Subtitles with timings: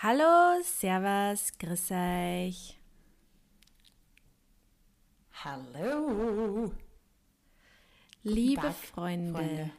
[0.00, 2.78] Hallo, Servus, grüß euch.
[5.42, 6.72] Hallo.
[8.22, 9.32] Liebe Tag, Freunde.
[9.32, 9.70] Freunde.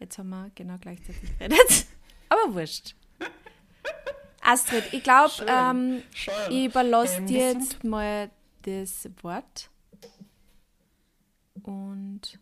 [0.00, 1.86] Jetzt haben wir genau gleichzeitig geredet.
[2.30, 2.94] Aber wurscht.
[4.40, 6.02] Astrid, ich glaube, ähm,
[6.48, 8.30] ich überlasse Ähm, dir jetzt mal
[8.62, 9.68] das Wort.
[11.64, 12.38] Und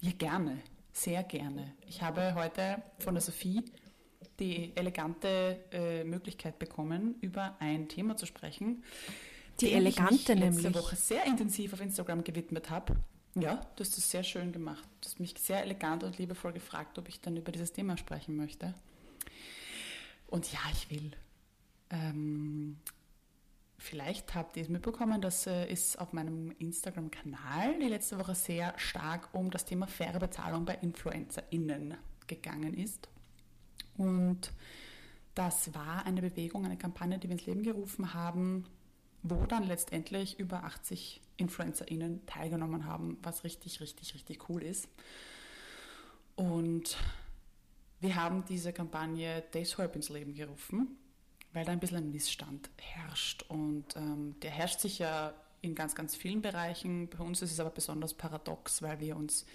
[0.00, 0.62] Ja, gerne.
[0.92, 1.74] Sehr gerne.
[1.86, 3.64] Ich habe heute von der Sophie
[4.38, 8.82] die elegante äh, Möglichkeit bekommen, über ein Thema zu sprechen.
[9.60, 10.74] Die dem ich elegante mich letzte nämlich.
[10.74, 12.96] Woche sehr intensiv auf Instagram gewidmet habe.
[13.34, 14.86] Ja, du hast das sehr schön gemacht.
[15.00, 18.36] Du hast mich sehr elegant und liebevoll gefragt, ob ich dann über dieses Thema sprechen
[18.36, 18.74] möchte.
[20.26, 21.12] Und ja, ich will.
[21.90, 22.78] Ähm,
[23.78, 28.74] vielleicht habt ihr es mitbekommen, dass äh, es auf meinem Instagram-Kanal die letzte Woche sehr
[28.78, 31.94] stark um das Thema faire Bezahlung bei InfluencerInnen
[32.26, 33.08] gegangen ist.
[33.96, 34.52] Und
[35.34, 38.64] das war eine Bewegung, eine Kampagne, die wir ins Leben gerufen haben,
[39.22, 44.88] wo dann letztendlich über 80 InfluencerInnen teilgenommen haben, was richtig, richtig, richtig cool ist.
[46.34, 46.96] Und
[48.00, 50.96] wir haben diese Kampagne deshalb ins Leben gerufen,
[51.52, 53.44] weil da ein bisschen ein Missstand herrscht.
[53.48, 57.08] Und ähm, der herrscht sicher in ganz, ganz vielen Bereichen.
[57.08, 59.46] Bei uns ist es aber besonders paradox, weil wir uns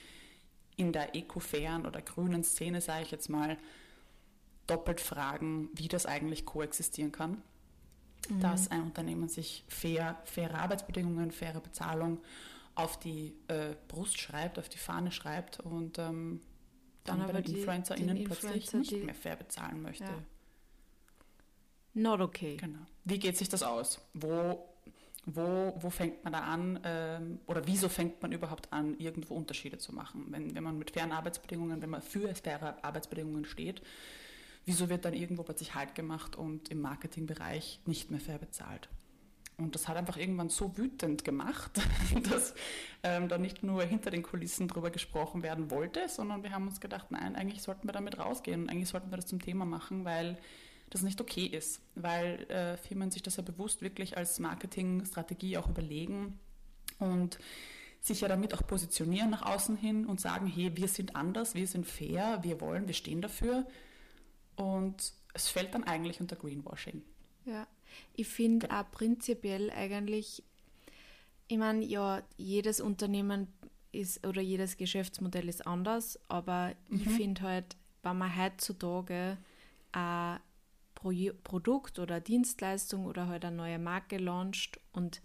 [0.77, 3.57] in der ekofairen oder grünen Szene, sage ich jetzt mal,
[4.67, 7.41] doppelt fragen, wie das eigentlich koexistieren kann.
[8.41, 12.19] Dass ein Unternehmen sich fair, faire Arbeitsbedingungen, faire Bezahlung
[12.75, 16.41] auf die äh, Brust schreibt, auf die Fahne schreibt und ähm,
[17.05, 20.03] dann, Dann bei aber den die- InfluencerInnen plötzlich Influencer, nicht die- mehr fair bezahlen möchte.
[20.03, 20.23] Ja.
[21.93, 22.57] not okay.
[22.57, 22.79] Genau.
[23.05, 23.99] Wie geht sich das aus?
[24.13, 24.67] Wo,
[25.25, 29.77] wo, wo fängt man da an ähm, oder wieso fängt man überhaupt an, irgendwo Unterschiede
[29.77, 30.25] zu machen?
[30.29, 33.81] Wenn, wenn man mit fairen Arbeitsbedingungen, wenn man für faire Arbeitsbedingungen steht,
[34.67, 38.89] wieso wird dann irgendwo plötzlich Halt gemacht und im Marketingbereich nicht mehr fair bezahlt?
[39.57, 41.71] Und das hat einfach irgendwann so wütend gemacht,
[42.29, 42.53] dass
[43.01, 46.79] ähm, da nicht nur hinter den Kulissen drüber gesprochen werden wollte, sondern wir haben uns
[46.79, 50.05] gedacht, nein, eigentlich sollten wir damit rausgehen und eigentlich sollten wir das zum Thema machen,
[50.05, 50.37] weil
[50.91, 55.69] das nicht okay ist, weil äh, Firmen sich das ja bewusst wirklich als Marketingstrategie auch
[55.69, 56.39] überlegen
[56.99, 57.39] und
[57.99, 61.67] sich ja damit auch positionieren nach außen hin und sagen, hey, wir sind anders, wir
[61.67, 63.65] sind fair, wir wollen, wir stehen dafür.
[64.87, 67.01] Und es fällt dann eigentlich unter Greenwashing.
[67.45, 67.67] Ja,
[68.13, 70.43] ich finde auch prinzipiell eigentlich,
[71.47, 73.47] ich meine, ja, jedes Unternehmen
[73.91, 79.37] ist oder jedes Geschäftsmodell ist anders, aber ich finde halt, wenn man heutzutage
[79.91, 80.39] ein
[80.93, 81.11] Pro
[81.43, 85.21] Produkt oder Dienstleistung oder halt eine neue Marke launcht und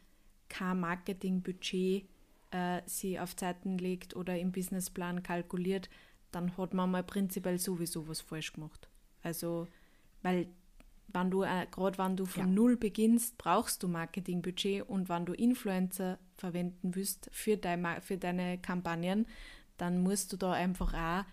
[0.49, 2.06] kein Marketingbudget
[2.50, 5.89] äh, sie auf Zeiten legt oder im Businessplan kalkuliert,
[6.31, 8.89] dann hat man mal prinzipiell sowieso was falsch gemacht.
[9.22, 9.69] Also,
[10.22, 10.49] weil
[11.09, 12.49] wenn du, äh, gerade wenn du von Ja.
[12.49, 18.59] Null beginnst, brauchst du Marketingbudget und wenn du Influencer verwenden willst für, dein, für deine
[18.59, 19.27] Kampagnen,
[19.77, 21.25] dann musst du da einfach auch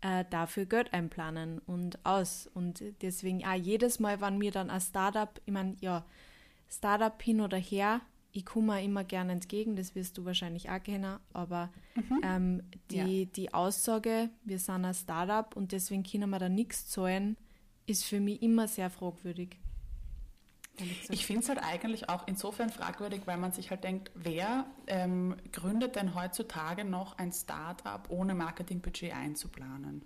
[0.00, 2.48] äh, dafür Geld einplanen und aus.
[2.54, 6.04] Und deswegen auch jedes Mal, wenn mir dann ein Startup, ich meine, ja,
[6.68, 8.00] Startup hin oder her,
[8.36, 11.70] ich komme immer gerne entgegen, das wirst du wahrscheinlich auch kennen, aber
[12.22, 17.38] ähm, die, die Aussage, wir sind ein Startup und deswegen können wir da nichts zahlen,
[17.86, 19.56] ist für mich immer sehr fragwürdig.
[21.08, 25.36] Ich finde es halt eigentlich auch insofern fragwürdig, weil man sich halt denkt, wer ähm,
[25.50, 30.04] gründet denn heutzutage noch ein Startup ohne Marketingbudget einzuplanen?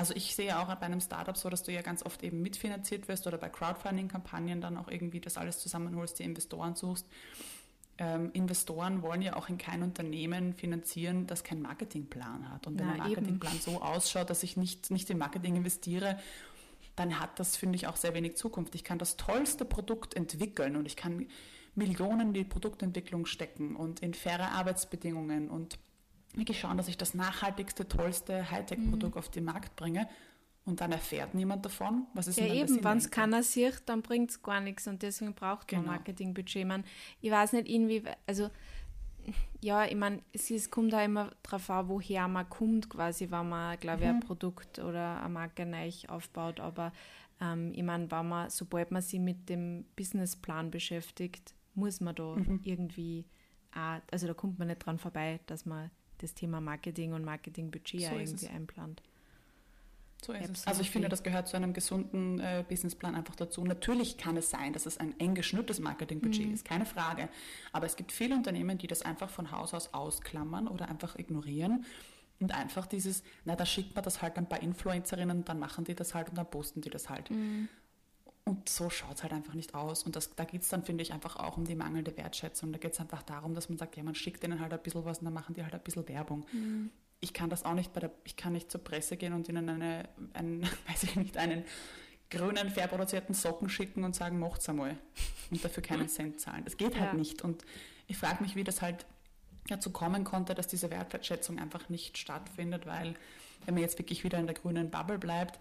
[0.00, 3.06] Also ich sehe auch bei einem Startup so, dass du ja ganz oft eben mitfinanziert
[3.06, 7.06] wirst oder bei Crowdfunding-Kampagnen dann auch irgendwie das alles zusammenholst, die Investoren suchst.
[8.02, 12.66] Ähm, Investoren wollen ja auch in kein Unternehmen finanzieren, das keinen Marketingplan hat.
[12.66, 13.08] Und wenn Na, ein eben.
[13.10, 16.18] Marketingplan so ausschaut, dass ich nicht, nicht in Marketing investiere,
[16.96, 18.74] dann hat das, finde ich, auch sehr wenig Zukunft.
[18.74, 21.26] Ich kann das tollste Produkt entwickeln und ich kann
[21.74, 25.78] Millionen in die Produktentwicklung stecken und in faire Arbeitsbedingungen und
[26.34, 30.08] wirklich schauen, dass ich das nachhaltigste, tollste Hightech-Produkt auf den Markt bringe
[30.70, 32.06] und dann erfährt niemand davon.
[32.14, 35.34] Was ist Ja, eben, wenn es keiner sieht, dann bringt es gar nichts und deswegen
[35.34, 35.92] braucht man Genau.
[35.92, 36.66] Marketingbudget.
[36.66, 36.84] Man,
[37.20, 38.50] ich weiß nicht, irgendwie, also
[39.60, 43.78] ja, ich meine, es kommt auch immer darauf an, woher man kommt, quasi, wenn man,
[43.78, 44.14] glaube ich, Mhm.
[44.16, 46.60] ein Produkt oder eine Marke neu aufbaut.
[46.60, 46.92] Aber
[47.40, 52.36] ähm, ich meine, wenn man, sobald man sich mit dem Businessplan beschäftigt, muss man da
[52.36, 52.60] Mhm.
[52.64, 53.26] irgendwie
[53.74, 58.00] auch, also da kommt man nicht dran vorbei, dass man das Thema Marketing und Marketingbudget
[58.02, 59.02] So irgendwie einplant.
[60.24, 60.66] So ist es.
[60.66, 63.64] Also ich finde, das gehört zu einem gesunden äh, Businessplan einfach dazu.
[63.64, 66.54] Natürlich kann es sein, dass es ein eng geschnürtes Marketingbudget Mhm.
[66.54, 67.28] ist, keine Frage.
[67.72, 71.84] Aber es gibt viele Unternehmen, die das einfach von Haus aus ausklammern oder einfach ignorieren
[72.38, 75.94] und einfach dieses, na, da schickt man das halt ein paar Influencerinnen dann machen die
[75.94, 77.30] das halt und dann posten die das halt.
[77.30, 77.68] Mhm.
[78.44, 80.02] Und so schaut es halt einfach nicht aus.
[80.02, 82.72] Und das, da geht es dann, finde ich, einfach auch um die mangelnde Wertschätzung.
[82.72, 85.04] Da geht es einfach darum, dass man sagt, ja, man schickt denen halt ein bisschen
[85.04, 86.44] was und dann machen die halt ein bisschen Werbung.
[86.52, 86.90] Mhm.
[87.20, 89.68] Ich kann das auch nicht bei der, ich kann nicht zur Presse gehen und ihnen
[89.68, 91.64] eine, einen, weiß ich nicht, einen
[92.30, 94.96] grünen, fair produzierten Socken schicken und sagen, macht's einmal.
[95.50, 96.64] Und dafür keinen Cent zahlen.
[96.64, 97.18] Das geht halt ja.
[97.18, 97.42] nicht.
[97.42, 97.64] Und
[98.06, 99.04] ich frage mich, wie das halt
[99.68, 103.14] dazu kommen konnte, dass diese Wertschätzung einfach nicht stattfindet, weil
[103.66, 105.58] wenn man jetzt wirklich wieder in der grünen Bubble bleibt,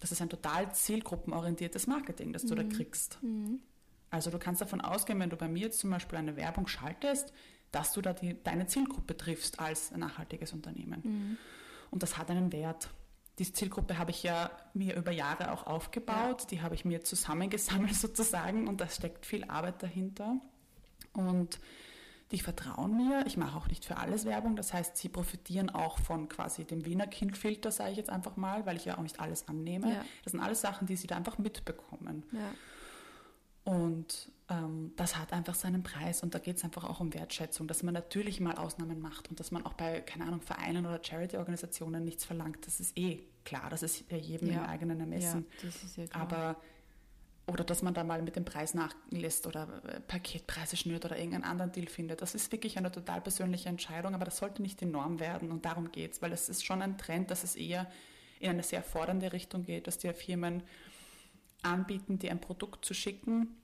[0.00, 2.68] das ist ein total zielgruppenorientiertes Marketing, das du mhm.
[2.68, 3.18] da kriegst.
[3.22, 3.60] Mhm.
[4.10, 7.32] Also du kannst davon ausgehen, wenn du bei mir jetzt zum Beispiel eine Werbung schaltest,
[7.74, 11.00] dass du da die, deine Zielgruppe triffst als nachhaltiges Unternehmen.
[11.02, 11.38] Mhm.
[11.90, 12.88] Und das hat einen Wert.
[13.38, 16.46] Diese Zielgruppe habe ich ja mir über Jahre auch aufgebaut, ja.
[16.50, 20.36] die habe ich mir zusammengesammelt sozusagen und da steckt viel Arbeit dahinter.
[21.12, 21.60] Und
[22.30, 23.24] die vertrauen mir.
[23.26, 24.56] Ich mache auch nicht für alles Werbung.
[24.56, 28.66] Das heißt, sie profitieren auch von quasi dem Wiener Kindfilter, sage ich jetzt einfach mal,
[28.66, 29.90] weil ich ja auch nicht alles annehme.
[29.90, 30.04] Ja.
[30.24, 32.24] Das sind alles Sachen, die sie da einfach mitbekommen.
[32.32, 32.50] Ja.
[33.64, 37.66] Und ähm, das hat einfach seinen Preis und da geht es einfach auch um Wertschätzung,
[37.66, 41.02] dass man natürlich mal Ausnahmen macht und dass man auch bei, keine Ahnung, Vereinen oder
[41.02, 42.66] Charity-Organisationen nichts verlangt.
[42.66, 44.56] Das ist eh klar, das ist ja jedem ja.
[44.56, 45.46] im eigenen Ermessen.
[45.48, 46.22] Ja, das ist ja klar.
[46.22, 46.56] Aber
[47.46, 51.44] oder dass man da mal mit dem Preis nachlässt oder äh, Paketpreise schnürt oder irgendeinen
[51.44, 52.22] anderen Deal findet.
[52.22, 55.64] Das ist wirklich eine total persönliche Entscheidung, aber das sollte nicht die Norm werden und
[55.64, 57.90] darum geht es, weil es ist schon ein Trend, dass es eher
[58.40, 60.62] in eine sehr fordernde Richtung geht, dass die Firmen
[61.64, 63.56] anbieten, dir ein Produkt zu schicken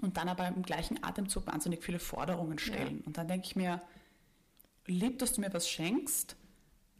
[0.00, 3.00] und dann aber im gleichen Atemzug wahnsinnig viele Forderungen stellen.
[3.00, 3.06] Ja.
[3.06, 3.80] Und dann denke ich mir,
[4.86, 6.36] lieb, dass du mir was schenkst,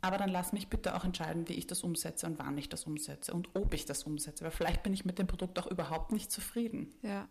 [0.01, 2.85] aber dann lass mich bitte auch entscheiden, wie ich das umsetze und wann ich das
[2.85, 4.45] umsetze und ob ich das umsetze.
[4.45, 6.93] Weil vielleicht bin ich mit dem Produkt auch überhaupt nicht zufrieden.
[7.03, 7.29] Ja.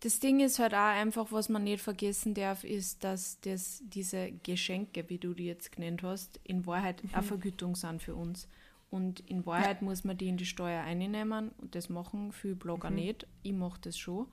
[0.00, 4.32] Das Ding ist halt auch einfach, was man nicht vergessen darf, ist, dass das, diese
[4.42, 7.10] Geschenke, wie du die jetzt genannt hast, in Wahrheit mhm.
[7.12, 8.48] eine Vergütung sind für uns.
[8.94, 9.84] Und in Wahrheit ja.
[9.88, 12.96] muss man die in die Steuer einnehmen und das machen viele Blogger mhm.
[12.96, 13.26] nicht.
[13.42, 14.28] Ich mache das schon.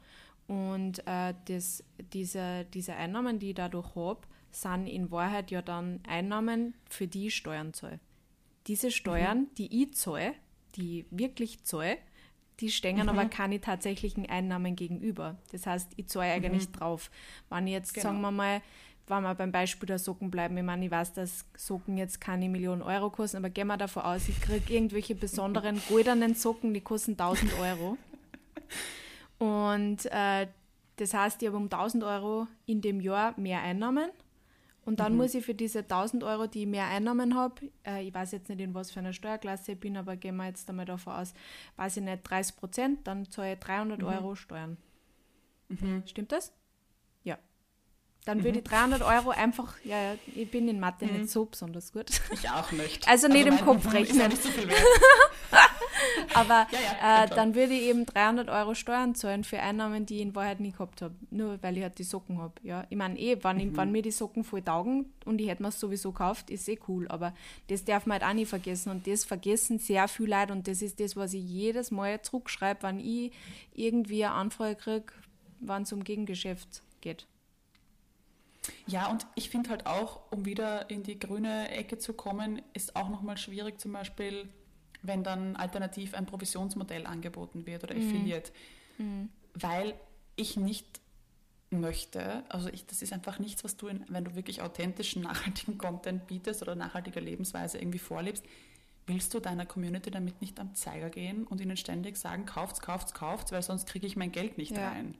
[0.45, 4.21] Und äh, das, diese, diese Einnahmen, die ich dadurch habe,
[4.51, 7.99] sind in Wahrheit ja dann Einnahmen, für die ich Steuern zahle.
[8.67, 9.55] Diese Steuern, mhm.
[9.57, 10.35] die ich zahle,
[10.75, 11.97] die wirklich zahle,
[12.59, 13.09] die stehen mhm.
[13.09, 15.39] aber keine tatsächlichen Einnahmen gegenüber.
[15.51, 16.73] Das heißt, ich zahle eigentlich mhm.
[16.73, 17.09] drauf.
[17.49, 18.09] Wenn ich jetzt, genau.
[18.09, 18.61] sagen wir mal,
[19.11, 22.49] wenn wir beim Beispiel der Socken bleiben, ich meine, ich weiß, dass Socken jetzt keine
[22.49, 26.81] Millionen Euro kosten, aber gehen wir davon aus, ich kriege irgendwelche besonderen goldenen Socken, die
[26.81, 27.97] kosten 1000 Euro.
[29.37, 30.47] Und äh,
[30.95, 34.09] das heißt, ich habe um 1000 Euro in dem Jahr mehr Einnahmen
[34.83, 35.19] und dann mhm.
[35.19, 38.49] muss ich für diese 1000 Euro, die ich mehr Einnahmen habe, äh, ich weiß jetzt
[38.49, 41.33] nicht, in was für einer Steuerklasse ich bin, aber gehen wir jetzt einmal davon aus,
[41.75, 44.07] weiß ich nicht, 30 Prozent, dann zahle ich 300 mhm.
[44.07, 44.77] Euro Steuern.
[45.69, 46.03] Mhm.
[46.05, 46.53] Stimmt das?
[48.25, 51.27] Dann würde ich 300 Euro einfach, ja, ich bin in Mathe nicht mhm.
[51.27, 52.05] so besonders gut.
[52.31, 53.07] Ich auch nicht.
[53.07, 54.29] Also nicht also im Kopf rechnen.
[54.29, 54.69] Nicht so viel.
[56.33, 60.17] Aber ja, ja, äh, dann würde ich eben 300 Euro Steuern zahlen für Einnahmen, die
[60.17, 61.15] ich in Wahrheit nie gehabt habe.
[61.31, 62.53] Nur weil ich halt die Socken habe.
[62.63, 63.77] Ja, ich meine eh, wenn, mhm.
[63.77, 66.79] wenn mir die Socken voll taugen und ich hätte mir es sowieso gekauft, ist eh
[66.87, 67.07] cool.
[67.09, 67.33] Aber
[67.67, 68.91] das darf man halt auch nicht vergessen.
[68.91, 70.53] Und das vergessen sehr viele Leute.
[70.53, 73.31] Und das ist das, was ich jedes Mal zurückschreibe, wenn ich
[73.73, 75.13] irgendwie eine Anfrage kriege,
[75.59, 77.25] wenn es um Gegengeschäft geht.
[78.87, 82.95] Ja, und ich finde halt auch, um wieder in die grüne Ecke zu kommen, ist
[82.95, 84.49] auch nochmal schwierig, zum Beispiel
[85.03, 88.01] wenn dann alternativ ein Provisionsmodell angeboten wird oder mhm.
[88.07, 88.51] Affiliate,
[88.97, 89.29] mhm.
[89.53, 89.95] weil
[90.35, 91.01] ich nicht
[91.71, 95.77] möchte, also ich, das ist einfach nichts, was du, in, wenn du wirklich authentischen, nachhaltigen
[95.77, 98.43] Content bietest oder nachhaltiger Lebensweise irgendwie vorlebst,
[99.07, 103.13] willst du deiner Community damit nicht am Zeiger gehen und ihnen ständig sagen, kauft's, kauft's,
[103.13, 104.89] kauft's, weil sonst kriege ich mein Geld nicht ja.
[104.89, 105.15] rein.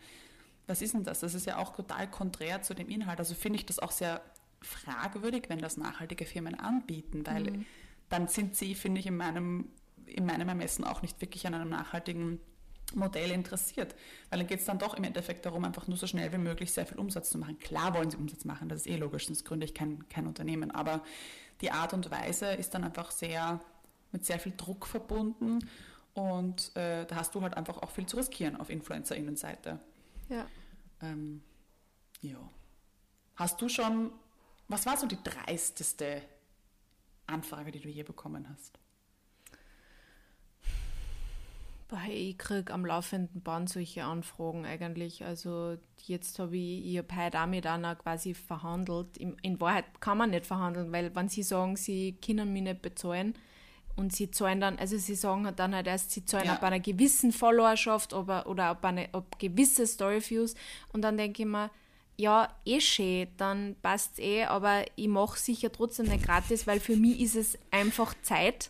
[0.71, 1.19] Was ist denn das?
[1.19, 3.19] Das ist ja auch total konträr zu dem Inhalt.
[3.19, 4.21] Also finde ich das auch sehr
[4.61, 7.65] fragwürdig, wenn das nachhaltige Firmen anbieten, weil mhm
[8.11, 9.69] dann sind sie, finde ich, in meinem,
[10.05, 12.39] in meinem Ermessen auch nicht wirklich an einem nachhaltigen
[12.93, 13.95] Modell interessiert.
[14.29, 16.73] Weil dann geht es dann doch im Endeffekt darum, einfach nur so schnell wie möglich
[16.73, 17.57] sehr viel Umsatz zu machen.
[17.59, 20.71] Klar wollen sie Umsatz machen, das ist eh logisch, sonst gründe ich kein, kein Unternehmen.
[20.71, 21.01] Aber
[21.61, 23.61] die Art und Weise ist dann einfach sehr
[24.11, 25.59] mit sehr viel Druck verbunden
[26.13, 29.79] und äh, da hast du halt einfach auch viel zu riskieren auf InfluencerInnenseite.
[30.27, 30.45] Ja.
[31.01, 31.41] Ähm,
[32.21, 32.37] ja.
[33.35, 34.11] Hast du schon,
[34.67, 36.21] was war so die dreisteste
[37.27, 38.77] Anfrage, die du je bekommen hast?
[42.07, 45.25] Ich kriege am laufenden Band solche Anfragen eigentlich.
[45.25, 49.17] Also jetzt habe ich, ich habe heute auch mit einer quasi verhandelt.
[49.17, 53.33] In Wahrheit kann man nicht verhandeln, weil wenn sie sagen, sie können mich nicht bezahlen
[53.95, 56.53] und sie zahlen dann, also sie sagen dann halt erst, sie zahlen ja.
[56.53, 60.55] ab einer gewissen Followerschaft oder, oder ab, eine, ab gewisse Storyviews
[60.93, 61.69] und dann denke ich mir,
[62.17, 66.79] ja, eh schön, dann passt es eh, aber ich mache sicher trotzdem nicht gratis, weil
[66.79, 68.69] für mich ist es einfach Zeit,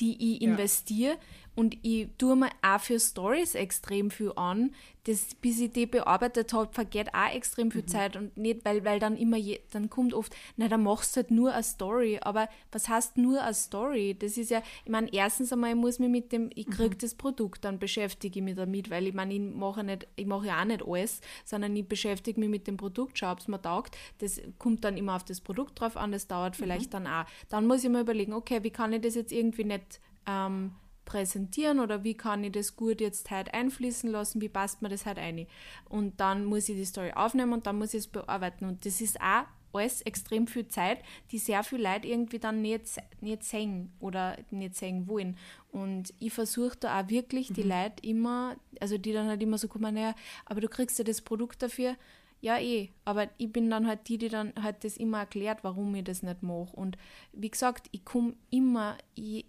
[0.00, 1.12] die ich investiere.
[1.12, 1.18] Ja.
[1.58, 4.70] Und ich tue mir auch für Stories extrem viel an.
[5.02, 7.88] Das, bis ich die bearbeitet habe, vergeht auch extrem viel mhm.
[7.88, 8.16] Zeit.
[8.16, 11.32] Und nicht, weil, weil dann immer, je, dann kommt oft, na, dann machst du halt
[11.32, 12.20] nur eine Story.
[12.22, 14.16] Aber was heißt nur eine Story?
[14.16, 16.98] Das ist ja, ich meine, erstens einmal, ich muss mich mit dem, ich kriege mhm.
[16.98, 20.46] das Produkt, dann beschäftige ich mich damit, weil ich meine, ich mache nicht, ich mache
[20.46, 23.60] ja auch nicht alles, sondern ich beschäftige mich mit dem Produkt, schaue, ob es mir
[23.60, 23.96] taugt.
[24.18, 27.04] Das kommt dann immer auf das Produkt drauf an, das dauert vielleicht mhm.
[27.04, 27.24] dann auch.
[27.48, 30.70] Dann muss ich mir überlegen, okay, wie kann ich das jetzt irgendwie nicht ähm,
[31.08, 35.06] präsentieren oder wie kann ich das gut jetzt heute einfließen lassen, wie passt mir das
[35.06, 35.46] heute ein.
[35.88, 38.66] Und dann muss ich die Story aufnehmen und dann muss ich es bearbeiten.
[38.66, 40.98] Und das ist auch alles extrem viel Zeit,
[41.30, 42.84] die sehr viel Leute irgendwie dann nicht,
[43.22, 45.38] nicht sehen oder nicht sehen wollen.
[45.72, 47.54] Und ich versuche da auch wirklich mhm.
[47.54, 51.04] die Leute immer, also die dann halt immer so kommen, naja, aber du kriegst ja
[51.04, 51.96] das Produkt dafür,
[52.40, 55.94] ja, eh, aber ich bin dann halt die, die dann halt das immer erklärt, warum
[55.96, 56.74] ich das nicht mache.
[56.76, 56.96] Und
[57.32, 59.44] wie gesagt, ich komme immer, ich,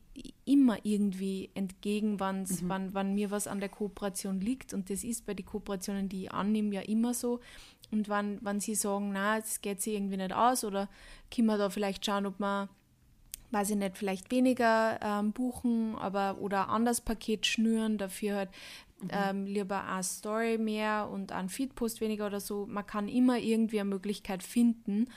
[0.46, 2.20] immer irgendwie entgegen, mhm.
[2.20, 4.74] wann, wann mir was an der Kooperation liegt.
[4.74, 7.40] Und das ist bei den Kooperationen, die ich annehme, ja immer so.
[7.92, 10.90] Und wann, wann sie sagen, na, es geht sich irgendwie nicht aus oder
[11.34, 12.70] können wir da vielleicht schauen, ob man,
[13.52, 18.50] weiß ich nicht, vielleicht weniger ähm, buchen, aber oder ein anderes Paket schnüren, dafür halt
[19.02, 19.10] Mhm.
[19.12, 22.66] Ähm, lieber eine Story mehr und ein Feedpost weniger oder so.
[22.66, 25.08] Man kann immer irgendwie eine Möglichkeit finden,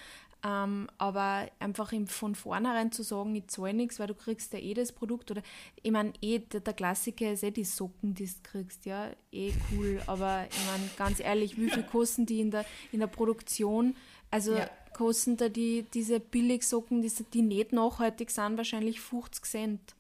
[0.44, 4.74] ähm, aber einfach von vornherein zu sagen, ich zahle nichts, weil du kriegst ja eh
[4.74, 5.42] das Produkt oder
[5.82, 9.52] ich meine, eh, der, der, Klassiker ist eh die Socken, die du kriegst, ja, eh
[9.70, 13.94] cool, aber ich meine, ganz ehrlich, wie viel kosten die in der, in der Produktion?
[14.30, 14.68] Also ja.
[14.94, 19.94] kosten da die, diese Billigsocken, die, die nicht nachhaltig sind, wahrscheinlich 50 Cent.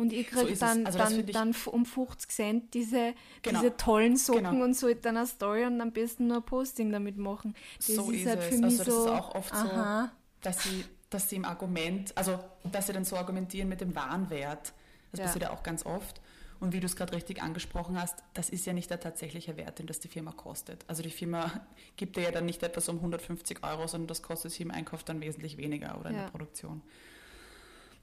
[0.00, 3.60] Und ich kriege so dann, also dann, dann um 50 Cent diese, genau.
[3.60, 4.64] diese tollen Socken genau.
[4.64, 7.54] und sollte dann eine Story und am besten nur ein Posting damit machen.
[7.76, 8.60] Das so ist, ist halt für es.
[8.62, 9.04] mich also, so.
[9.04, 10.04] Das ist auch oft aha.
[10.04, 12.40] so, dass sie, dass sie im Argument, also
[12.72, 14.72] dass sie dann so argumentieren mit dem Warenwert.
[15.10, 15.26] Das ja.
[15.26, 16.22] passiert ja auch ganz oft.
[16.60, 19.80] Und wie du es gerade richtig angesprochen hast, das ist ja nicht der tatsächliche Wert,
[19.80, 20.82] den das die Firma kostet.
[20.88, 21.60] Also die Firma
[21.96, 25.04] gibt dir ja dann nicht etwas um 150 Euro, sondern das kostet sie im Einkauf
[25.04, 26.22] dann wesentlich weniger oder in ja.
[26.22, 26.80] der Produktion.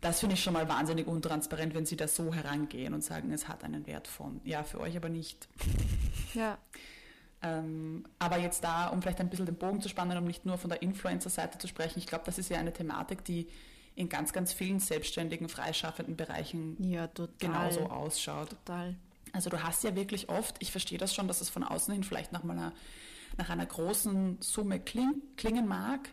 [0.02, 3.48] Das finde ich schon mal wahnsinnig untransparent, wenn sie da so herangehen und sagen, es
[3.48, 4.42] hat einen Wert von.
[4.44, 5.48] Ja, für euch aber nicht.
[6.34, 6.58] Ja.
[7.42, 10.58] Ähm, aber jetzt da, um vielleicht ein bisschen den Bogen zu spannen, um nicht nur
[10.58, 13.48] von der Influencer-Seite zu sprechen, ich glaube, das ist ja eine Thematik, die
[13.96, 18.50] in ganz, ganz vielen selbstständigen, freischaffenden Bereichen ja, genauso ausschaut.
[18.50, 18.96] Total.
[19.34, 22.04] Also du hast ja wirklich oft, ich verstehe das schon, dass es von außen hin
[22.04, 22.74] vielleicht nach, einer,
[23.38, 26.10] nach einer großen Summe kling, klingen mag,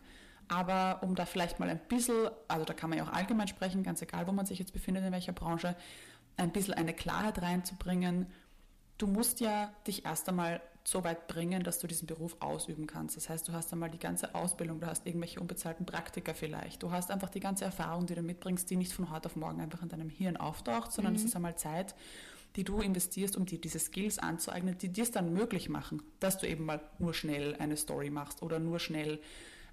[0.48, 3.82] aber um da vielleicht mal ein bisschen, also da kann man ja auch allgemein sprechen,
[3.82, 5.76] ganz egal, wo man sich jetzt befindet, in welcher Branche,
[6.36, 8.26] ein bisschen eine Klarheit reinzubringen.
[8.98, 13.16] Du musst ja dich erst einmal so weit bringen, dass du diesen Beruf ausüben kannst.
[13.16, 16.90] Das heißt, du hast einmal die ganze Ausbildung, du hast irgendwelche unbezahlten Praktika vielleicht, du
[16.90, 19.82] hast einfach die ganze Erfahrung, die du mitbringst, die nicht von heute auf morgen einfach
[19.82, 21.20] in deinem Hirn auftaucht, sondern mhm.
[21.20, 21.94] es ist einmal Zeit,
[22.56, 26.38] die du investierst, um dir diese Skills anzueignen, die dir es dann möglich machen, dass
[26.38, 29.20] du eben mal nur schnell eine Story machst oder nur schnell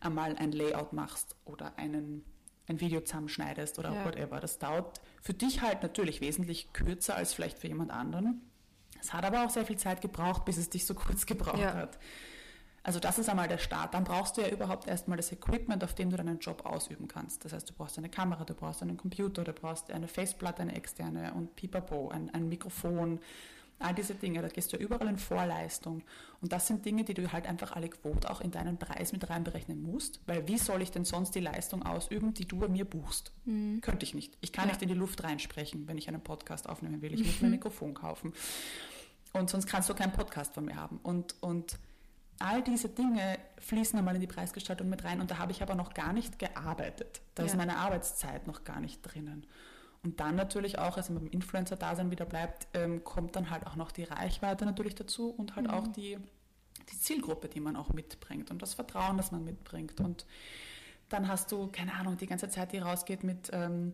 [0.02, 2.26] einmal ein Layout machst oder einen,
[2.68, 4.06] ein Video zusammenschneidest oder ja.
[4.06, 4.40] whatever.
[4.40, 8.42] Das dauert für dich halt natürlich wesentlich kürzer als vielleicht für jemand anderen.
[9.00, 11.74] Es hat aber auch sehr viel Zeit gebraucht, bis es dich so kurz gebraucht ja.
[11.74, 11.98] hat.
[12.84, 13.94] Also das ist einmal der Start.
[13.94, 17.46] Dann brauchst du ja überhaupt erstmal das Equipment, auf dem du deinen Job ausüben kannst.
[17.46, 20.74] Das heißt, du brauchst eine Kamera, du brauchst einen Computer, du brauchst eine Festplatte, eine
[20.76, 23.20] externe und pipapo, ein, ein Mikrofon,
[23.82, 26.04] All diese Dinge, da gehst du überall in Vorleistung.
[26.42, 29.30] Und das sind Dinge, die du halt einfach alle Quote auch in deinen Preis mit
[29.30, 32.86] reinberechnen musst, weil wie soll ich denn sonst die Leistung ausüben, die du bei mir
[32.86, 33.32] buchst?
[33.46, 33.82] Mhm.
[33.82, 34.38] Könnte ich nicht.
[34.42, 34.74] Ich kann ja.
[34.74, 37.14] nicht in die Luft reinsprechen, wenn ich einen Podcast aufnehmen will.
[37.14, 38.34] Ich muss mir ein Mikrofon kaufen.
[39.34, 41.00] Und sonst kannst du keinen Podcast von mir haben.
[41.04, 41.78] Und, und
[42.40, 45.22] all diese Dinge fließen einmal in die Preisgestaltung mit rein.
[45.22, 47.22] Und da habe ich aber noch gar nicht gearbeitet.
[47.36, 47.48] Da ja.
[47.48, 49.46] ist meine Arbeitszeit noch gar nicht drinnen.
[50.04, 53.92] Und dann natürlich auch, also beim Influencer-Dasein wieder bleibt, ähm, kommt dann halt auch noch
[53.92, 55.74] die Reichweite natürlich dazu und halt mhm.
[55.74, 56.18] auch die,
[56.92, 60.00] die Zielgruppe, die man auch mitbringt und das Vertrauen, das man mitbringt.
[60.00, 60.26] Und
[61.10, 63.94] dann hast du, keine Ahnung, die ganze Zeit, die rausgeht mit ähm,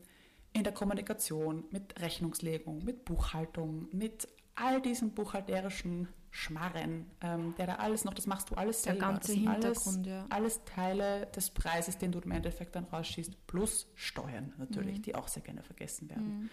[0.53, 7.75] in der Kommunikation, mit Rechnungslegung, mit Buchhaltung, mit all diesen buchhalterischen Schmarren, ähm, der da
[7.75, 9.13] alles noch, das machst du alles der selber.
[9.13, 10.25] ganze Hintergrund, alles, ja.
[10.29, 15.01] Alles Teile des Preises, den du im Endeffekt dann rausschießt, plus Steuern natürlich, mhm.
[15.03, 16.41] die auch sehr gerne vergessen werden.
[16.41, 16.49] Mhm.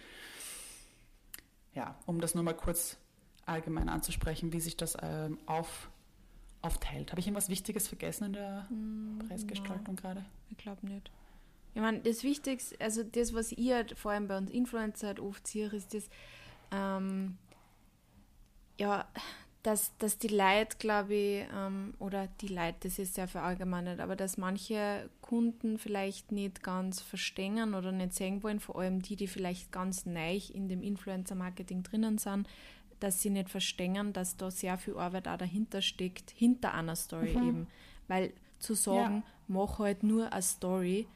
[1.74, 2.96] Ja, um das nur mal kurz
[3.46, 5.90] allgemein anzusprechen, wie sich das ähm, auf,
[6.62, 7.10] aufteilt.
[7.10, 10.24] Habe ich irgendwas Wichtiges vergessen in der mhm, Preisgestaltung gerade?
[10.50, 11.10] Ich glaube nicht.
[11.74, 15.20] Ich meine, das Wichtigste, also das, was ich halt vor allem bei uns Influencer halt
[15.20, 16.08] oft sehe, ist das,
[16.70, 17.36] ähm,
[18.78, 19.08] ja,
[19.64, 24.14] dass, dass die Leute, glaube ich, ähm, oder die Leute, das ist sehr verallgemeinert, aber
[24.14, 29.26] dass manche Kunden vielleicht nicht ganz verstehen oder nicht sehen wollen, vor allem die, die
[29.26, 32.46] vielleicht ganz neu in dem Influencer-Marketing drinnen sind,
[33.00, 37.34] dass sie nicht verstehen, dass da sehr viel Arbeit auch dahinter steckt, hinter einer Story
[37.34, 37.48] mhm.
[37.48, 37.66] eben.
[38.06, 39.32] Weil zu sagen, ja.
[39.48, 41.06] mach halt nur eine Story,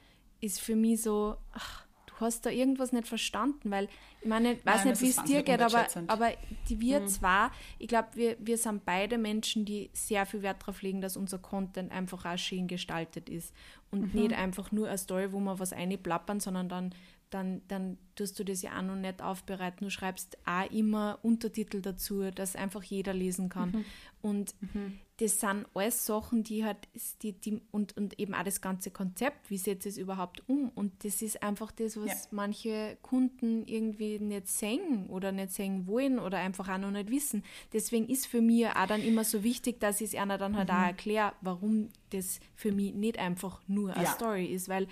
[0.41, 1.85] ist für mich so, ach,
[2.21, 3.89] hast da irgendwas nicht verstanden, weil
[4.21, 6.33] ich meine, ich weiß Nein, nicht, wie es dir geht, aber, aber
[6.69, 7.09] die wir mhm.
[7.09, 11.17] zwar, ich glaube, wir, wir sind beide Menschen, die sehr viel Wert darauf legen, dass
[11.17, 13.55] unser Content einfach auch schön gestaltet ist
[13.91, 14.21] und mhm.
[14.21, 16.95] nicht einfach nur eine Story, wo wir was einplappern, sondern dann
[17.31, 19.85] dann, dann tust du das ja auch noch nicht aufbereiten.
[19.85, 23.71] Du schreibst auch immer Untertitel dazu, dass einfach jeder lesen kann.
[23.71, 23.85] Mhm.
[24.23, 24.99] Und mhm.
[25.19, 26.77] Das sind alles Sachen, die halt,
[27.23, 30.71] die, die, und, und eben auch das ganze Konzept, wie setzt es überhaupt um?
[30.77, 32.29] Und das ist einfach das, was ja.
[32.31, 37.43] manche Kunden irgendwie nicht sehen oder nicht sehen wollen oder einfach auch noch nicht wissen.
[37.73, 40.69] Deswegen ist für mich auch dann immer so wichtig, dass ich es einer dann halt
[40.69, 40.75] mhm.
[40.75, 44.11] auch erkläre, warum das für mich nicht einfach nur eine ja.
[44.13, 44.87] Story ist, weil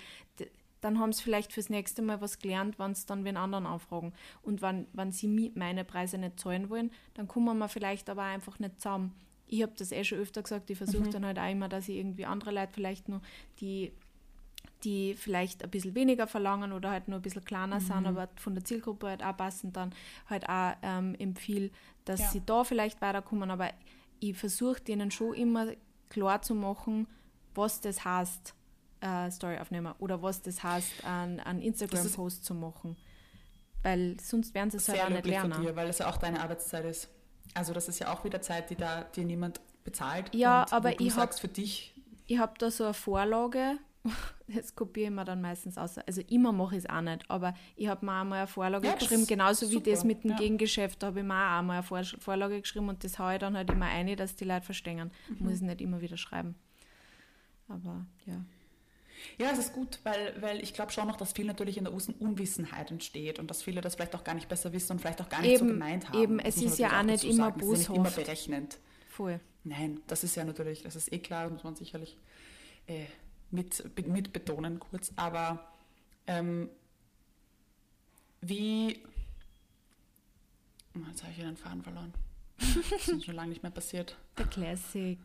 [0.81, 4.13] dann haben sie vielleicht fürs nächste Mal was gelernt, wenn sie dann wen anderen aufragen.
[4.43, 8.59] Und wenn, wenn sie meine Preise nicht zahlen wollen, dann kommen wir vielleicht aber einfach
[8.59, 9.13] nicht zusammen.
[9.47, 11.11] Ich habe das eh schon öfter gesagt, ich versuche mhm.
[11.11, 13.21] dann halt auch immer, dass ich irgendwie andere Leute vielleicht nur,
[13.59, 13.93] die,
[14.83, 17.85] die vielleicht ein bisschen weniger verlangen oder halt nur ein bisschen kleiner mhm.
[17.85, 19.93] sind, aber von der Zielgruppe halt auch passend dann
[20.29, 21.71] halt auch ähm, empfehle,
[22.05, 22.27] dass ja.
[22.27, 23.49] sie da vielleicht weiterkommen.
[23.49, 23.69] Aber
[24.19, 25.67] ich versuche denen schon immer
[26.09, 27.07] klar zu machen,
[27.55, 28.53] was das heißt
[29.01, 32.97] äh, Story aufnehmen oder was das heißt, einen Instagram-Post zu machen.
[33.83, 35.53] Weil sonst werden sie es halt auch nicht lernen.
[35.53, 37.09] Von dir, weil es ja auch deine Arbeitszeit ist.
[37.53, 40.33] Also das ist ja auch wieder Zeit, die da dir niemand bezahlt.
[40.33, 41.93] Ja, aber ich habe für dich.
[42.27, 43.77] Ich habe da so eine Vorlage.
[44.49, 45.97] Das kopiere ich mir dann meistens aus.
[45.97, 48.93] Also immer mache ich es auch nicht, aber ich habe mir einmal eine Vorlage ja,
[48.93, 50.37] geschrieben, genauso wie das mit dem ja.
[50.37, 53.57] Gegengeschäft, da habe ich mir auch einmal eine Vorlage geschrieben und das haue ich dann
[53.57, 55.11] halt immer ein, dass die Leute verstehen.
[55.27, 55.45] Mhm.
[55.45, 56.55] Muss ich nicht immer wieder schreiben.
[57.67, 58.45] Aber ja.
[59.37, 61.93] Ja, es ist gut, weil, weil ich glaube schon noch, dass viel natürlich in der
[61.93, 65.29] Unwissenheit entsteht und dass viele das vielleicht auch gar nicht besser wissen und vielleicht auch
[65.29, 66.21] gar nicht eben, so gemeint haben.
[66.21, 67.89] Eben, es ist ja auch nicht immer boshaft.
[67.89, 68.79] nicht immer berechnend.
[69.09, 69.39] Voll.
[69.63, 72.17] Nein, das ist ja natürlich, das ist eh klar, muss man sicherlich
[72.87, 73.05] äh,
[73.51, 75.11] mit, mit betonen kurz.
[75.15, 75.71] Aber
[76.25, 76.69] ähm,
[78.41, 79.03] wie...
[80.95, 82.13] Oh, jetzt habe ich wieder den Faden verloren.
[82.57, 84.17] Das ist schon lange nicht mehr passiert.
[84.37, 85.19] Der Classic.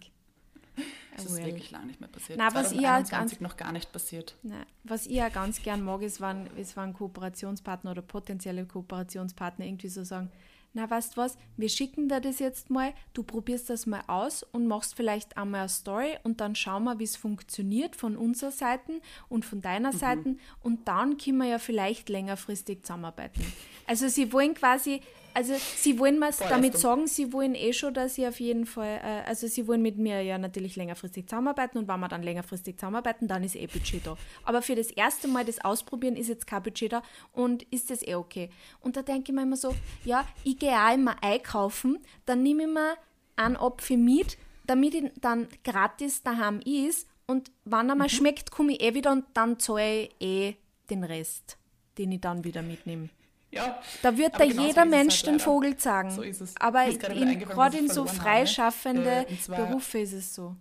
[1.15, 2.39] Das ist wirklich lange nicht mehr passiert.
[2.39, 4.35] Na, was 2021 ich noch gar nicht passiert.
[4.43, 9.67] Na, was ich ja ganz gern mag, ist, wenn, ist, wenn Kooperationspartner oder potenzielle Kooperationspartner
[9.67, 10.31] irgendwie so sagen,
[10.75, 14.43] na, weißt du was, wir schicken dir das jetzt mal, du probierst das mal aus
[14.43, 18.53] und machst vielleicht einmal eine Story und dann schauen wir, wie es funktioniert von unserer
[18.53, 19.99] Seite und von deiner mhm.
[19.99, 23.45] Seite und dann können wir ja vielleicht längerfristig zusammenarbeiten.
[23.87, 25.03] Also sie wollen quasi
[25.35, 29.01] also sie wollen mir damit sagen, sie wollen eh schon, dass ich auf jeden Fall,
[29.03, 32.79] äh, also sie wollen mit mir ja natürlich längerfristig zusammenarbeiten und wenn wir dann längerfristig
[32.79, 34.17] zusammenarbeiten, dann ist eh Budget da.
[34.45, 38.07] Aber für das erste Mal das Ausprobieren ist jetzt kein Budget da und ist das
[38.07, 38.51] eh okay.
[38.81, 42.65] Und da denke ich mir immer so, ja, ich gehe auch immer einkaufen, dann nehme
[42.65, 42.97] ich mir
[43.37, 48.09] einen Apfel mit, damit ich dann gratis daheim ist und wenn er mal mhm.
[48.09, 50.57] schmeckt, komme ich eh wieder und dann zahle ich eh
[50.91, 51.57] den Rest,
[51.99, 53.09] den ich dann wieder mitnehme.
[53.53, 56.11] Ja, da wird da jeder halt Mensch den Vogel sagen.
[56.11, 56.55] So ist es.
[56.59, 60.57] Aber gerade in so freischaffende äh, Berufe ist es so.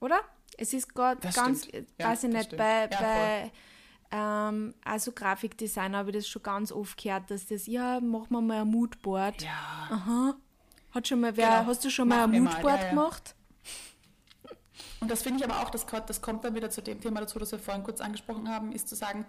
[0.00, 0.20] Oder?
[0.56, 1.88] Es ist gerade ganz, stimmt.
[1.98, 3.52] weiß ich nicht, bei, ja, bei
[4.10, 8.40] ähm, also Grafikdesigner habe ich das schon ganz oft gehört, dass das, ja, machen wir
[8.40, 9.42] mal ein Moodboard.
[9.42, 9.88] Ja.
[9.90, 10.36] Aha.
[10.92, 11.66] Hat schon mal wer, genau.
[11.66, 13.34] hast du schon mal ein Moodboard ja, gemacht?
[15.00, 17.38] Und das finde ich aber auch, das, das kommt dann wieder zu dem Thema dazu,
[17.38, 19.26] das wir vorhin kurz angesprochen haben, ist zu sagen,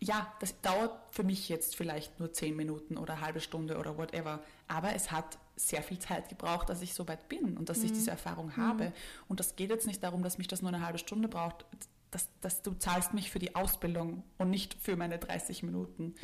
[0.00, 3.98] ja, das dauert für mich jetzt vielleicht nur zehn Minuten oder eine halbe Stunde oder
[3.98, 7.78] whatever, aber es hat sehr viel Zeit gebraucht, dass ich so weit bin und dass
[7.78, 7.86] mhm.
[7.86, 8.86] ich diese Erfahrung habe.
[8.86, 8.92] Mhm.
[9.26, 11.64] Und das geht jetzt nicht darum, dass mich das nur eine halbe Stunde braucht,
[12.10, 16.14] dass, dass du zahlst mich für die Ausbildung und nicht für meine 30 Minuten.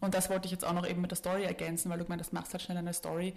[0.00, 2.26] Und das wollte ich jetzt auch noch eben mit der Story ergänzen, weil du meinst,
[2.26, 3.34] das machst halt schnell eine Story.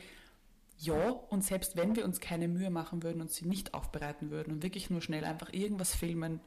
[0.77, 4.53] Ja, und selbst wenn wir uns keine Mühe machen würden und sie nicht aufbereiten würden
[4.53, 6.39] und wirklich nur schnell einfach irgendwas filmen,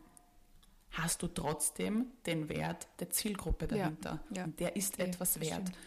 [0.94, 4.20] hast du trotzdem den Wert der Zielgruppe dahinter.
[4.30, 4.44] Ja, ja.
[4.44, 5.68] Und der ist ja, etwas wert.
[5.68, 5.78] Stimmt.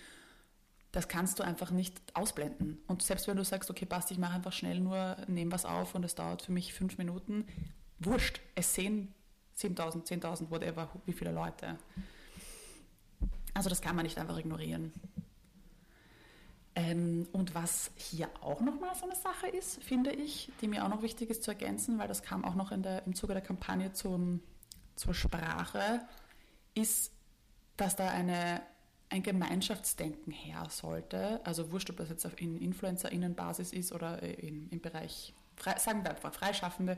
[0.91, 2.79] Das kannst du einfach nicht ausblenden.
[2.87, 5.95] Und selbst wenn du sagst, okay, passt, ich mache einfach schnell nur, nehme was auf
[5.95, 7.45] und es dauert für mich fünf Minuten,
[7.99, 9.13] wurscht, es sehen
[9.53, 11.77] 7000, 10.000, whatever, wie viele Leute.
[13.53, 14.93] Also das kann man nicht einfach ignorieren.
[16.75, 20.89] Ähm, und was hier auch nochmal so eine Sache ist, finde ich, die mir auch
[20.89, 23.93] noch wichtig ist zu ergänzen, weil das kam auch noch der, im Zuge der Kampagne
[23.93, 24.41] zum
[24.97, 26.01] zur Sprache,
[26.73, 27.11] ist,
[27.77, 28.61] dass da eine
[29.09, 34.69] ein Gemeinschaftsdenken her sollte, also wurscht, ob das jetzt auf in InfluencerInnenbasis ist oder in,
[34.69, 35.33] im Bereich,
[35.77, 36.97] sagen wir einfach Freischaffende,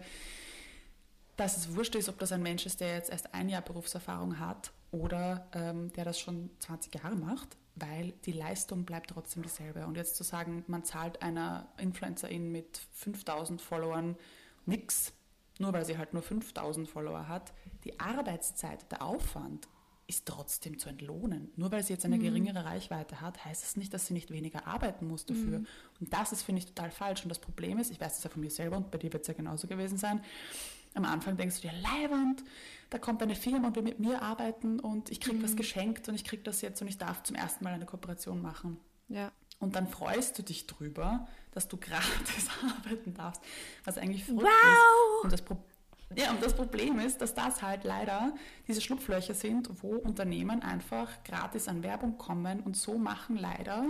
[1.38, 4.40] dass es wurscht ist, ob das ein Mensch ist, der jetzt erst ein Jahr Berufserfahrung
[4.40, 9.86] hat oder ähm, der das schon 20 Jahre macht, weil die Leistung bleibt trotzdem dieselbe.
[9.86, 14.18] Und jetzt zu sagen, man zahlt einer Influencerin mit 5000 Followern
[14.66, 15.14] nichts,
[15.60, 19.68] nur weil sie halt nur 5000 Follower hat, die Arbeitszeit, der Aufwand
[20.08, 21.52] ist trotzdem zu entlohnen.
[21.56, 22.24] Nur weil sie jetzt eine mhm.
[22.24, 25.60] geringere Reichweite hat, heißt das nicht, dass sie nicht weniger arbeiten muss dafür.
[25.60, 25.68] Mhm.
[26.00, 27.22] Und das ist, finde ich, total falsch.
[27.22, 29.22] Und das Problem ist, ich weiß das ja von mir selber und bei dir wird
[29.22, 30.22] es ja genauso gewesen sein,
[30.96, 32.44] am Anfang denkst du dir, Leihwand,
[32.89, 35.44] da kommt eine Firma und will mit mir arbeiten und ich kriege mhm.
[35.44, 38.42] was geschenkt und ich kriege das jetzt und ich darf zum ersten Mal eine Kooperation
[38.42, 38.80] machen.
[39.08, 39.32] Ja.
[39.60, 43.42] Und dann freust du dich drüber, dass du gratis arbeiten darfst,
[43.84, 45.24] was eigentlich verrückt wow.
[45.24, 45.24] ist.
[45.24, 45.60] Und das,
[46.15, 48.34] ja, und das Problem ist, dass das halt leider
[48.67, 53.86] diese Schlupflöcher sind, wo Unternehmen einfach gratis an Werbung kommen und so machen leider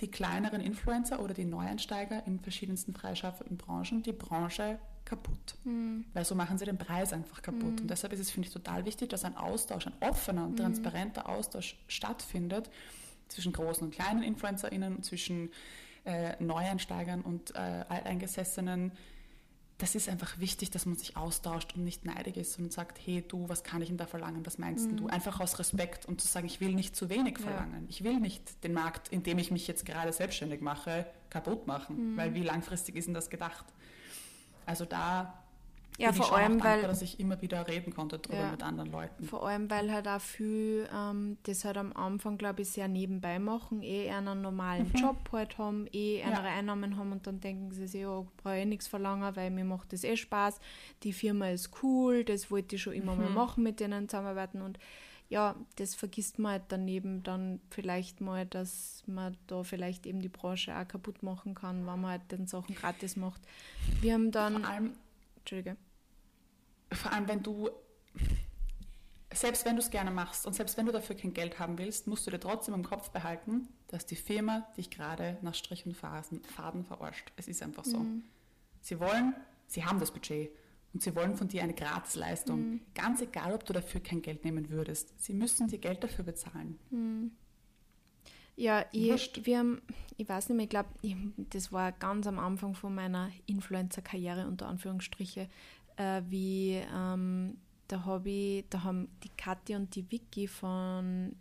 [0.00, 5.56] die kleineren Influencer oder die Neueinsteiger in verschiedensten freischaffenden Branchen die Branche kaputt.
[5.64, 6.04] Mhm.
[6.12, 7.76] Weil so machen sie den Preis einfach kaputt.
[7.76, 7.80] Mhm.
[7.82, 10.56] Und deshalb ist es, finde ich, total wichtig, dass ein Austausch, ein offener und hm.
[10.56, 12.68] transparenter Austausch stattfindet
[13.28, 15.50] zwischen großen und kleinen InfluencerInnen, zwischen
[16.04, 18.92] äh, Neueinsteigern und äh, Alteingesessenen.
[19.78, 23.22] Das ist einfach wichtig, dass man sich austauscht und nicht neidig ist und sagt, hey
[23.26, 24.96] du, was kann ich denn da verlangen, was meinst mhm.
[24.96, 25.06] du?
[25.08, 27.82] Einfach aus Respekt und zu sagen, ich will nicht zu wenig verlangen.
[27.82, 27.90] Ja.
[27.90, 32.12] Ich will nicht den Markt, in dem ich mich jetzt gerade selbstständig mache, kaputt machen,
[32.12, 32.16] mhm.
[32.16, 33.66] weil wie langfristig ist denn das gedacht?
[34.64, 35.45] Also da
[35.98, 38.90] ja, vor allem, dankbar, weil, dass ich immer wieder reden konnte darüber ja, mit anderen
[38.90, 39.24] Leuten.
[39.24, 43.38] Vor allem, weil halt auch viel ähm, das halt am Anfang, glaube ich, sehr nebenbei
[43.38, 45.00] machen, eh einen normalen mhm.
[45.00, 46.54] Job halt haben, eh andere ja.
[46.54, 49.92] Einnahmen haben und dann denken sie sich, ja, brauche ich nichts verlangen, weil mir macht
[49.92, 50.60] das eh Spaß,
[51.02, 53.24] die Firma ist cool, das wollte ich schon immer mhm.
[53.24, 54.78] mal machen, mit denen zusammenarbeiten und
[55.28, 60.28] ja, das vergisst man halt daneben dann vielleicht mal, dass man da vielleicht eben die
[60.28, 63.40] Branche auch kaputt machen kann, wenn man halt den Sachen gratis macht.
[64.00, 64.62] Wir haben dann.
[64.62, 64.92] Vor allem,
[65.38, 65.76] Entschuldige.
[66.92, 67.68] Vor allem, wenn du,
[69.32, 72.06] selbst wenn du es gerne machst und selbst wenn du dafür kein Geld haben willst,
[72.06, 75.96] musst du dir trotzdem im Kopf behalten, dass die Firma dich gerade nach Strich und
[75.96, 77.32] Faden verarscht.
[77.36, 77.98] Es ist einfach so.
[77.98, 78.24] Mhm.
[78.80, 79.34] Sie wollen,
[79.66, 80.50] sie haben das Budget
[80.94, 82.70] und sie wollen von dir eine Gratisleistung.
[82.70, 82.80] Mhm.
[82.94, 85.12] Ganz egal, ob du dafür kein Geld nehmen würdest.
[85.20, 86.78] Sie müssen dir Geld dafür bezahlen.
[86.90, 87.32] Mhm.
[88.56, 89.82] Ja, ich, wir haben,
[90.16, 90.88] ich weiß nicht mehr, ich glaube,
[91.50, 95.50] das war ganz am Anfang von meiner Influencer-Karriere unter Anführungsstriche,
[95.96, 101.36] äh, wie ähm, da habe ich, da haben die Kathi und die Vicky von,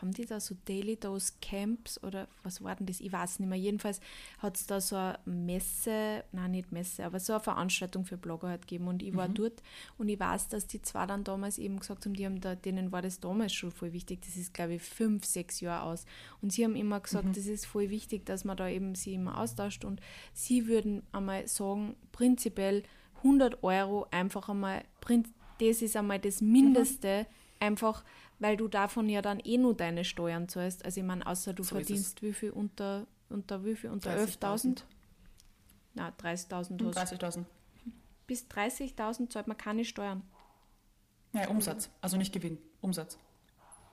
[0.00, 3.00] haben die da so Daily Dose Camps oder was war denn das?
[3.00, 3.58] Ich weiß nicht mehr.
[3.58, 4.00] Jedenfalls
[4.38, 8.48] hat es da so eine Messe, nein, nicht Messe, aber so eine Veranstaltung für Blogger
[8.48, 9.34] halt gegeben und ich war mhm.
[9.34, 9.62] dort
[9.96, 12.92] und ich weiß, dass die zwei dann damals eben gesagt haben, die haben da, denen
[12.92, 14.20] war das damals schon voll wichtig.
[14.22, 16.04] Das ist, glaube ich, fünf, sechs Jahre aus.
[16.42, 17.32] Und sie haben immer gesagt, mhm.
[17.32, 20.00] das ist voll wichtig, dass man da eben sie immer austauscht und
[20.34, 22.82] sie würden einmal sagen, prinzipiell
[23.22, 24.84] 100 Euro einfach einmal,
[25.58, 27.66] das ist einmal das Mindeste, mhm.
[27.66, 28.04] einfach
[28.40, 30.84] weil du davon ja dann eh nur deine Steuern zahlst.
[30.84, 33.90] Also ich meine, außer du so verdienst wie viel unter, unter wie viel?
[33.90, 34.82] Unter 11.000?
[35.94, 37.44] Na, 30.000 30.000.
[38.26, 40.22] Bis 30.000 zahlt man keine Steuern.
[41.32, 43.18] Ja, Umsatz, also nicht Gewinn, Umsatz.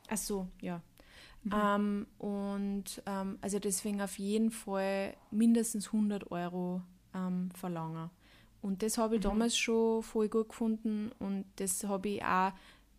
[0.09, 0.81] Ach so, ja.
[1.43, 1.51] Mhm.
[1.53, 6.81] Ähm, und ähm, also deswegen auf jeden Fall mindestens 100 Euro
[7.13, 8.09] ähm, verlangen.
[8.61, 9.29] Und das habe ich mhm.
[9.29, 12.51] damals schon voll gut gefunden und das habe ich auch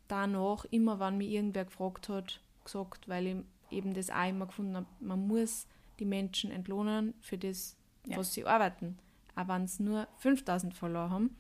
[0.07, 3.37] danach, immer wenn mich irgendwer gefragt hat, gesagt, weil ich
[3.71, 5.67] eben das auch immer gefunden habe, man muss
[5.99, 8.17] die Menschen entlohnen für das, ja.
[8.17, 8.99] was sie arbeiten.
[9.35, 11.37] Auch wenn sie nur 5000 verloren haben,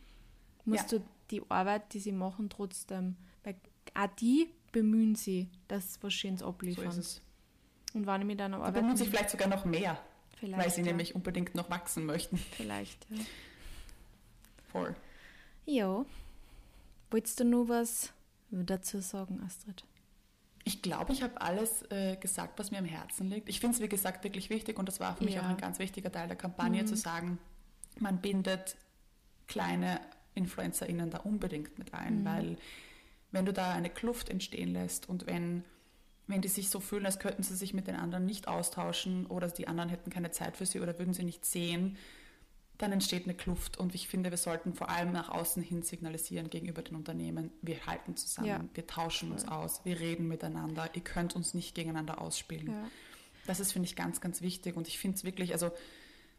[0.65, 0.99] musst ja.
[0.99, 3.57] du die Arbeit, die sie machen, trotzdem, weil
[3.95, 6.91] auch die bemühen sich, dass was Schönes abliefern.
[6.93, 7.23] So es.
[7.95, 8.75] Und wenn ich mit einer Arbeit.
[8.75, 9.99] bemühen sich vielleicht sogar noch mehr,
[10.43, 10.89] weil sie ja.
[10.89, 12.37] nämlich unbedingt noch wachsen möchten.
[12.37, 13.19] Vielleicht, ja.
[14.69, 14.95] Voll.
[15.67, 16.05] Ja.
[17.11, 18.13] Wolltest du noch was
[18.51, 19.85] dazu sagen, Astrid?
[20.65, 23.49] Ich glaube, ich habe alles äh, gesagt, was mir am Herzen liegt.
[23.49, 25.43] Ich finde es, wie gesagt, wirklich wichtig und das war für mich ja.
[25.43, 26.87] auch ein ganz wichtiger Teil der Kampagne, mhm.
[26.87, 27.39] zu sagen,
[27.99, 28.77] man bindet
[29.47, 30.01] kleine
[30.35, 32.25] InfluencerInnen da unbedingt mit ein, mhm.
[32.25, 32.57] weil
[33.31, 35.65] wenn du da eine Kluft entstehen lässt und wenn,
[36.27, 39.49] wenn die sich so fühlen, als könnten sie sich mit den anderen nicht austauschen oder
[39.49, 41.97] die anderen hätten keine Zeit für sie oder würden sie nicht sehen,
[42.79, 43.77] dann entsteht eine Kluft.
[43.77, 47.85] Und ich finde, wir sollten vor allem nach außen hin signalisieren gegenüber den Unternehmen, wir
[47.87, 48.65] halten zusammen, ja.
[48.73, 52.69] wir tauschen uns aus, wir reden miteinander, ihr könnt uns nicht gegeneinander ausspielen.
[52.69, 52.91] Ja.
[53.47, 54.77] Das ist, finde ich, ganz, ganz wichtig.
[54.77, 55.71] Und ich finde es wirklich, also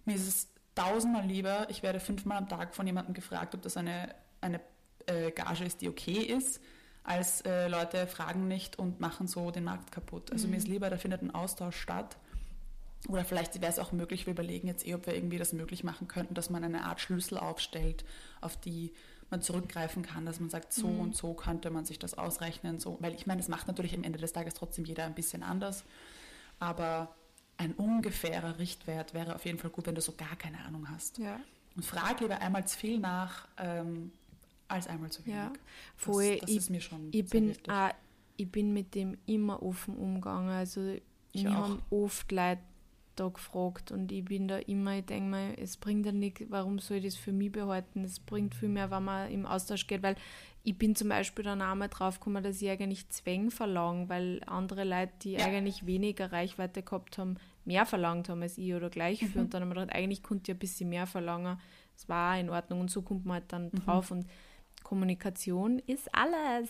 [0.06, 3.76] mir ist es tausendmal lieber, ich werde fünfmal am Tag von jemandem gefragt, ob das
[3.76, 4.62] eine, eine
[5.08, 6.62] äh, Gage ist, die okay ist,
[7.04, 10.32] als äh, Leute fragen nicht und machen so den Markt kaputt.
[10.32, 10.52] Also Mhm.
[10.52, 12.18] mir ist lieber, da findet ein Austausch statt.
[13.08, 15.84] Oder vielleicht wäre es auch möglich, wir überlegen jetzt eh, ob wir irgendwie das möglich
[15.84, 18.04] machen könnten, dass man eine Art Schlüssel aufstellt,
[18.42, 18.92] auf die
[19.32, 21.00] man zurückgreifen kann, dass man sagt, so Mhm.
[21.00, 22.80] und so könnte man sich das ausrechnen.
[22.80, 22.98] So.
[23.00, 25.86] Weil ich meine, das macht natürlich am Ende des Tages trotzdem jeder ein bisschen anders.
[26.60, 27.16] Aber
[27.58, 31.18] ein ungefährer Richtwert wäre auf jeden Fall gut, wenn du so gar keine Ahnung hast.
[31.20, 31.40] Ja.
[31.76, 34.12] Und frag lieber einmal zu viel nach, ähm,
[34.68, 35.38] als einmal zu wenig.
[35.38, 35.60] Ja, Das,
[36.06, 36.38] voll.
[36.40, 37.72] das ich, ist mir schon ich, bin wichtig.
[37.72, 37.92] auch,
[38.38, 40.50] ich bin mit dem immer offen umgegangen.
[40.50, 40.96] Also
[41.32, 42.62] Ich mir haben oft Leute
[43.20, 46.80] da gefragt und ich bin da immer, ich denke mir, es bringt ja nichts, warum
[46.80, 48.04] soll ich das für mich behalten?
[48.04, 50.16] Es bringt viel mehr, wenn man im Austausch geht, weil
[50.64, 54.42] ich bin zum Beispiel dann auch mal drauf gekommen, dass ich eigentlich Zwänge verlange, weil
[54.46, 55.46] andere Leute, die Ja.
[55.46, 59.30] eigentlich weniger Reichweite gehabt haben, mehr verlangt haben als ich oder gleich viel.
[59.36, 59.40] Mhm.
[59.42, 61.60] Und dann haben wir gedacht, eigentlich konnte ich ein bisschen mehr verlangen.
[61.96, 63.80] Das war auch in Ordnung und so kommt man halt dann Mhm.
[63.86, 64.26] drauf und
[64.84, 66.70] Kommunikation ist alles.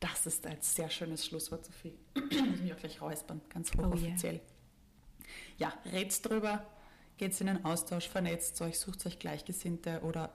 [0.00, 1.94] Das ist ein sehr schönes Schlusswort, Sophie.
[2.30, 4.16] Ich muss mich auch gleich räuspern, ganz Oh yeah.
[5.58, 6.66] Ja, red's drüber,
[7.16, 10.32] geht's in den Austausch, vernetzt euch, sucht euch Gleichgesinnte oder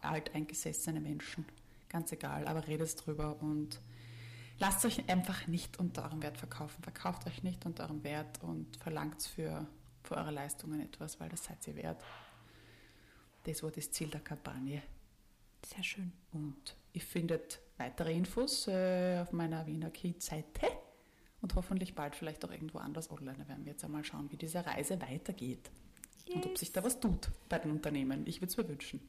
[0.00, 1.46] alteingesessene Menschen.
[1.88, 3.80] Ganz egal, aber redet drüber und
[4.58, 6.82] lasst euch einfach nicht unter eurem Wert verkaufen.
[6.82, 9.66] Verkauft euch nicht unter eurem Wert und verlangt für,
[10.02, 12.02] für eure Leistungen etwas, weil das seid ihr wert.
[13.44, 14.82] Das war das Ziel der Kampagne.
[15.64, 16.12] Sehr schön.
[16.32, 20.66] Und ihr findet weitere Infos äh, auf meiner Wiener Kiez-Seite
[21.46, 23.38] und hoffentlich bald vielleicht auch irgendwo anders online.
[23.38, 25.70] Da werden wir jetzt einmal schauen, wie diese Reise weitergeht
[26.34, 28.26] und ob sich da was tut bei den Unternehmen.
[28.26, 29.00] Ich würde es mir wünschen.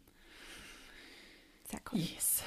[1.65, 1.99] Sehr cool.
[1.99, 2.43] Yes.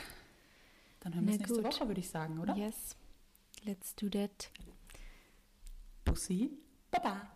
[1.01, 1.65] Dann hören wir uns nächste.
[1.65, 2.55] Woche, würde ich sagen, oder?
[2.55, 2.95] Yes.
[3.65, 4.51] Let's do that.
[6.05, 6.51] Bussi,
[6.93, 7.33] Baba.